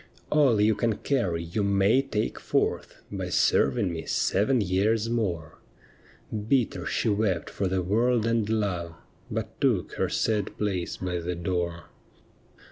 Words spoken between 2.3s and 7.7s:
forth By serving me seven years more.' Bitter she wept for